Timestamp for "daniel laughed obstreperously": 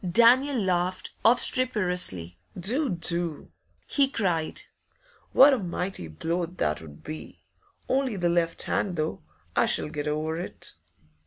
0.09-2.39